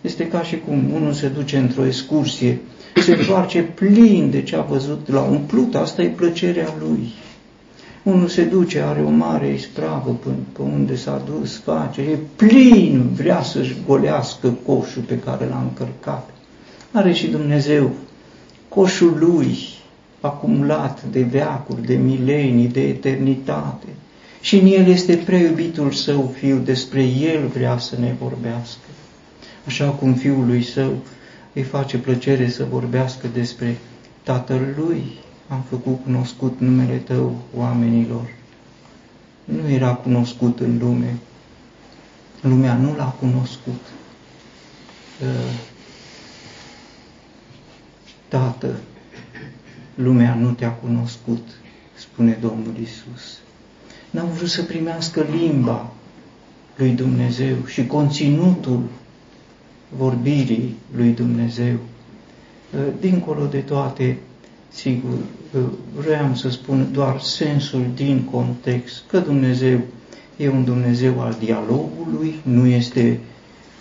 Este 0.00 0.28
ca 0.28 0.42
și 0.42 0.58
cum 0.58 0.92
unul 0.92 1.12
se 1.12 1.28
duce 1.28 1.56
într-o 1.56 1.86
excursie, 1.86 2.60
se 2.94 3.14
întoarce 3.14 3.62
plin 3.62 4.30
de 4.30 4.42
ce 4.42 4.56
a 4.56 4.60
văzut, 4.60 5.08
la 5.08 5.20
umplut, 5.20 5.74
asta 5.74 6.02
e 6.02 6.08
plăcerea 6.08 6.74
lui. 6.78 7.12
Unul 8.02 8.28
se 8.28 8.44
duce, 8.44 8.80
are 8.80 9.00
o 9.00 9.10
mare 9.10 9.52
ispravă 9.52 10.18
până 10.22 10.36
pe 10.52 10.62
unde 10.62 10.96
s-a 10.96 11.22
dus, 11.26 11.56
face, 11.56 12.00
e 12.00 12.18
plin, 12.36 13.10
vrea 13.14 13.42
să-și 13.42 13.76
golească 13.86 14.56
coșul 14.66 15.02
pe 15.02 15.18
care 15.18 15.46
l-a 15.46 15.62
încărcat. 15.68 16.30
Are 16.92 17.12
și 17.12 17.26
Dumnezeu 17.26 17.90
coșul 18.68 19.16
lui 19.18 19.75
acumulat 20.20 21.04
de 21.04 21.22
veacuri, 21.22 21.86
de 21.86 21.94
milenii, 21.94 22.68
de 22.68 22.88
eternitate. 22.88 23.86
Și 24.40 24.58
în 24.58 24.66
el 24.66 24.86
este 24.86 25.16
preiubitul 25.16 25.92
său 25.92 26.34
fiu, 26.38 26.56
despre 26.58 27.02
el 27.02 27.46
vrea 27.46 27.78
să 27.78 27.96
ne 28.00 28.14
vorbească. 28.20 28.88
Așa 29.66 29.88
cum 29.88 30.14
fiul 30.14 30.46
lui 30.46 30.62
său 30.62 30.92
îi 31.52 31.62
face 31.62 31.98
plăcere 31.98 32.48
să 32.48 32.66
vorbească 32.70 33.26
despre 33.32 33.78
tatăl 34.22 34.74
lui, 34.76 35.02
am 35.48 35.64
făcut 35.68 36.02
cunoscut 36.02 36.60
numele 36.60 36.96
tău 36.96 37.36
oamenilor. 37.56 38.34
Nu 39.44 39.68
era 39.68 39.94
cunoscut 39.94 40.60
în 40.60 40.78
lume, 40.78 41.16
lumea 42.40 42.74
nu 42.74 42.94
l-a 42.96 43.14
cunoscut. 43.18 43.80
Tată, 48.28 48.76
lumea 49.96 50.34
nu 50.34 50.50
te-a 50.50 50.72
cunoscut, 50.72 51.48
spune 51.94 52.38
Domnul 52.40 52.74
Isus. 52.82 53.38
N-au 54.10 54.26
vrut 54.26 54.48
să 54.48 54.62
primească 54.62 55.26
limba 55.30 55.92
lui 56.76 56.90
Dumnezeu 56.90 57.56
și 57.66 57.86
conținutul 57.86 58.82
vorbirii 59.96 60.76
lui 60.96 61.10
Dumnezeu. 61.10 61.76
Dincolo 63.00 63.46
de 63.46 63.58
toate, 63.58 64.18
sigur, 64.68 65.18
vreau 65.94 66.34
să 66.34 66.50
spun 66.50 66.88
doar 66.92 67.20
sensul 67.20 67.84
din 67.94 68.22
context, 68.30 69.02
că 69.06 69.18
Dumnezeu 69.18 69.80
e 70.36 70.48
un 70.48 70.64
Dumnezeu 70.64 71.20
al 71.20 71.36
dialogului, 71.38 72.34
nu 72.42 72.66
este 72.66 73.20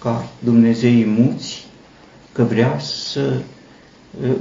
ca 0.01 0.29
Dumnezeii 0.39 1.05
muți, 1.05 1.65
că 2.31 2.43
vrea 2.43 2.79
să 2.79 3.41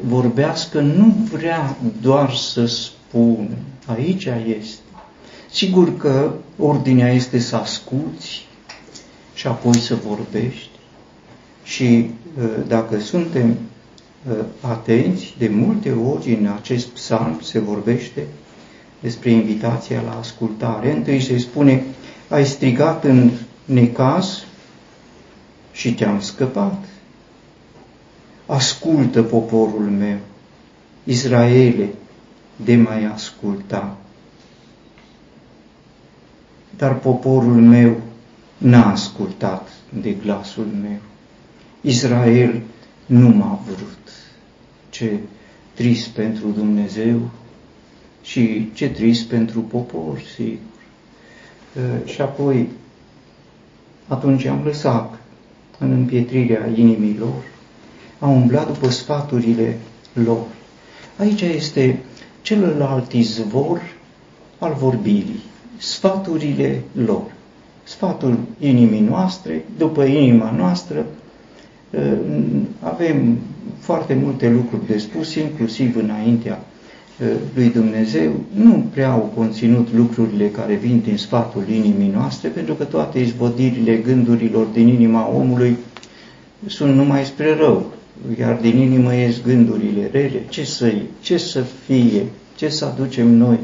vorbească, 0.05 0.81
nu 0.81 1.17
vrea 1.33 1.77
doar 2.01 2.35
să 2.35 2.67
spună. 2.67 3.49
Aici 3.87 4.25
este. 4.59 4.83
Sigur 5.51 5.97
că 5.97 6.33
ordinea 6.59 7.13
este 7.13 7.39
să 7.39 7.57
asculți 7.57 8.47
și 9.35 9.47
apoi 9.47 9.77
să 9.77 9.95
vorbești. 9.95 10.69
Și 11.65 12.11
dacă 12.67 13.01
suntem 13.01 13.57
atenți, 14.61 15.35
de 15.39 15.49
multe 15.49 15.93
ori 15.93 16.35
în 16.35 16.47
acest 16.47 16.87
psalm 16.87 17.41
se 17.43 17.59
vorbește 17.59 18.27
despre 19.01 19.31
invitația 19.31 20.01
la 20.01 20.19
ascultare. 20.19 20.93
Întâi 20.93 21.21
se 21.21 21.39
spune, 21.39 21.83
ai 22.29 22.47
strigat 22.47 23.05
în 23.05 23.31
necaz 23.65 24.45
și 25.73 25.95
te-am 25.95 26.21
scăpat 26.21 26.85
ascultă 28.47 29.23
poporul 29.23 29.91
meu, 29.91 30.19
Israele, 31.05 31.89
de 32.57 32.77
mai 32.77 33.05
asculta. 33.05 33.97
Dar 36.77 36.99
poporul 36.99 37.61
meu 37.61 37.97
n-a 38.59 38.91
ascultat 38.91 39.69
de 40.03 40.11
glasul 40.11 40.67
meu. 40.83 40.99
Israel 41.81 42.63
nu 43.07 43.29
m-a 43.29 43.61
vrut. 43.65 44.09
Ce 44.91 45.19
trist 45.75 46.09
pentru 46.09 46.49
Dumnezeu 46.49 47.31
și 48.23 48.71
ce 48.75 48.89
trist 48.89 49.27
pentru 49.27 49.61
popor, 49.61 50.21
sigur. 50.35 50.59
Și 52.05 52.21
apoi, 52.21 52.69
atunci 54.09 54.45
am 54.45 54.65
lăsat 54.65 55.19
în 55.79 55.91
împietrirea 55.91 56.67
inimilor 56.75 57.54
au 58.25 58.33
umblat 58.35 58.67
după 58.67 58.91
sfaturile 58.91 59.77
lor. 60.13 60.45
Aici 61.19 61.41
este 61.41 61.99
celălalt 62.43 63.13
izvor 63.13 63.81
al 64.59 64.75
vorbirii, 64.79 65.43
sfaturile 65.77 66.83
lor. 67.07 67.23
Sfatul 67.83 68.39
inimii 68.59 69.01
noastre, 69.01 69.65
după 69.79 70.05
inima 70.05 70.55
noastră, 70.57 71.07
ă, 71.99 72.01
avem 72.81 73.39
foarte 73.79 74.15
multe 74.15 74.51
lucruri 74.51 74.87
de 74.87 74.99
spus, 74.99 75.35
inclusiv 75.35 75.97
înaintea 75.97 76.65
ă, 77.23 77.27
lui 77.55 77.71
Dumnezeu, 77.71 78.33
nu 78.55 78.85
prea 78.93 79.11
au 79.11 79.33
conținut 79.35 79.89
lucrurile 79.93 80.49
care 80.49 80.75
vin 80.75 81.01
din 81.05 81.17
sfatul 81.17 81.65
inimii 81.69 82.11
noastre, 82.15 82.49
pentru 82.49 82.75
că 82.75 82.85
toate 82.85 83.19
izvodirile 83.19 83.97
gândurilor 83.97 84.67
din 84.67 84.89
inima 84.89 85.29
omului 85.35 85.77
sunt 86.67 86.95
numai 86.95 87.25
spre 87.25 87.57
rău, 87.57 87.93
iar 88.39 88.55
din 88.55 88.79
inimă 88.79 89.15
ies 89.15 89.43
gândurile 89.43 90.09
rele, 90.13 90.43
ce 90.49 90.65
să, 90.65 90.93
ce 91.21 91.37
să 91.39 91.61
fie, 91.87 92.27
ce 92.55 92.69
să 92.69 92.85
aducem 92.85 93.29
noi. 93.29 93.59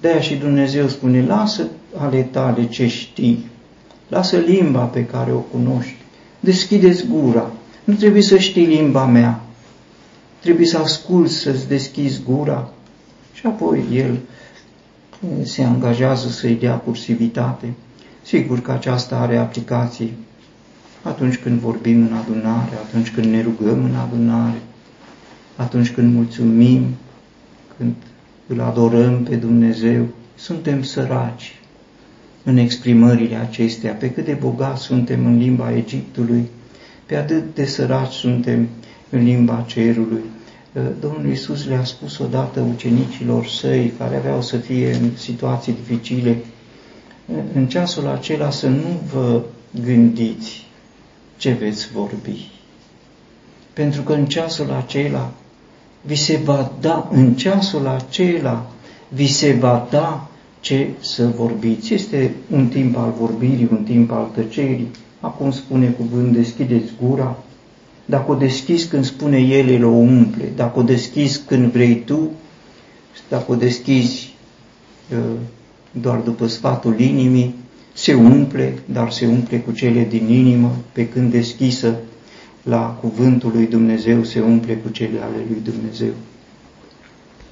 De-aia 0.00 0.20
și 0.20 0.34
Dumnezeu 0.34 0.88
spune, 0.88 1.26
lasă 1.26 1.66
ale 1.96 2.22
tale 2.22 2.66
ce 2.66 2.86
știi, 2.86 3.46
lasă 4.08 4.36
limba 4.36 4.84
pe 4.84 5.04
care 5.04 5.32
o 5.32 5.38
cunoști, 5.38 5.94
deschideți 6.40 7.06
gura. 7.06 7.50
Nu 7.84 7.94
trebuie 7.94 8.22
să 8.22 8.38
știi 8.38 8.66
limba 8.66 9.04
mea, 9.06 9.40
trebuie 10.40 10.66
să 10.66 10.78
asculți, 10.78 11.34
să-ți 11.34 11.68
deschizi 11.68 12.22
gura. 12.22 12.68
Și 13.34 13.46
apoi 13.46 13.84
el 13.92 14.18
se 15.42 15.62
angajează 15.62 16.28
să-i 16.28 16.54
dea 16.54 16.74
cursivitate. 16.74 17.72
Sigur 18.22 18.60
că 18.60 18.72
aceasta 18.72 19.16
are 19.16 19.36
aplicații 19.36 20.12
atunci 21.02 21.36
când 21.36 21.58
vorbim 21.60 22.00
în 22.00 22.12
adunare, 22.12 22.74
atunci 22.86 23.10
când 23.10 23.26
ne 23.26 23.42
rugăm 23.42 23.84
în 23.84 23.94
adunare, 23.94 24.60
atunci 25.56 25.90
când 25.90 26.14
mulțumim, 26.14 26.86
când 27.76 27.92
îl 28.46 28.60
adorăm 28.60 29.22
pe 29.22 29.36
Dumnezeu, 29.36 30.06
suntem 30.34 30.82
săraci 30.82 31.60
în 32.44 32.56
exprimările 32.56 33.36
acestea, 33.36 33.92
pe 33.92 34.10
cât 34.10 34.24
de 34.24 34.32
bogați 34.40 34.82
suntem 34.82 35.26
în 35.26 35.38
limba 35.38 35.72
Egiptului, 35.72 36.48
pe 37.06 37.16
atât 37.16 37.54
de 37.54 37.64
săraci 37.64 38.12
suntem 38.12 38.68
în 39.10 39.24
limba 39.24 39.64
cerului. 39.66 40.22
Domnul 41.00 41.26
Iisus 41.28 41.66
le-a 41.66 41.84
spus 41.84 42.18
odată 42.18 42.60
ucenicilor 42.60 43.46
săi, 43.46 43.92
care 43.98 44.16
aveau 44.16 44.42
să 44.42 44.56
fie 44.56 44.94
în 44.94 45.10
situații 45.16 45.72
dificile, 45.72 46.36
în 47.54 47.66
ceasul 47.66 48.06
acela 48.06 48.50
să 48.50 48.68
nu 48.68 49.00
vă 49.12 49.42
gândiți 49.84 50.70
ce 51.42 51.52
veți 51.52 51.88
vorbi. 51.92 52.50
Pentru 53.72 54.02
că 54.02 54.12
în 54.12 54.26
ceasul 54.26 54.70
acela 54.70 55.32
vi 56.02 56.14
se 56.14 56.36
va 56.44 56.72
da, 56.80 57.08
în 57.12 57.34
ceasul 57.34 57.86
acela 57.86 58.70
vi 59.08 59.26
se 59.26 59.52
va 59.52 59.88
da 59.90 60.28
ce 60.60 60.88
să 61.00 61.26
vorbiți. 61.36 61.94
Este 61.94 62.34
un 62.50 62.66
timp 62.66 62.96
al 62.96 63.14
vorbirii, 63.18 63.68
un 63.70 63.82
timp 63.82 64.10
al 64.10 64.30
tăcerii. 64.34 64.90
Acum 65.20 65.50
spune 65.50 65.86
cuvânt, 65.86 66.32
deschideți 66.32 66.92
gura. 67.02 67.38
Dacă 68.04 68.30
o 68.30 68.34
deschizi 68.34 68.88
când 68.88 69.04
spune 69.04 69.38
El, 69.38 69.68
El 69.68 69.84
o 69.84 69.90
umple. 69.90 70.44
Dacă 70.56 70.78
o 70.78 70.82
deschizi 70.82 71.42
când 71.46 71.72
vrei 71.72 72.02
tu, 72.04 72.30
dacă 73.28 73.52
o 73.52 73.54
deschizi 73.54 74.34
uh, 75.12 75.18
doar 75.90 76.18
după 76.18 76.46
sfatul 76.46 77.00
inimii, 77.00 77.54
se 78.02 78.14
umple, 78.14 78.78
dar 78.84 79.10
se 79.10 79.26
umple 79.26 79.58
cu 79.58 79.72
cele 79.72 80.04
din 80.04 80.28
inimă, 80.28 80.76
pe 80.92 81.08
când 81.08 81.30
deschisă 81.30 81.94
la 82.62 82.98
cuvântul 83.00 83.50
lui 83.54 83.66
Dumnezeu 83.66 84.24
se 84.24 84.40
umple 84.40 84.74
cu 84.74 84.88
cele 84.88 85.18
ale 85.20 85.36
lui 85.48 85.60
Dumnezeu. 85.64 86.12